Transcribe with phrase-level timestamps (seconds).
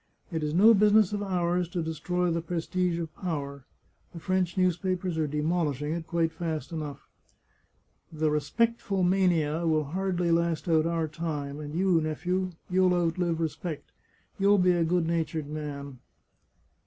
[0.31, 3.65] It is no business of ours to destroy the prestige of power—
[4.13, 7.01] the French newspapers are demolishing it quite fast enough.
[8.11, 13.91] The respectful mania will hardly last out our time, and you, nephew, you'll outlive respect—
[14.39, 15.99] you'll be a good natured man."